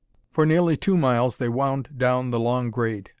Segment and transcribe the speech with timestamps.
[0.31, 3.09] For nearly two miles they wound down the long grade.